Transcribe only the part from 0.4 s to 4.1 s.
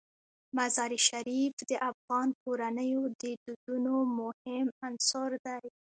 مزارشریف د افغان کورنیو د دودونو